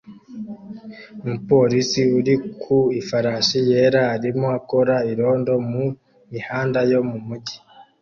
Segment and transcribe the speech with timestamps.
[1.23, 5.83] Umupolisi uri ku ifarashi yera arimo akora irondo mu
[6.31, 7.57] mihanda yo mu mujyi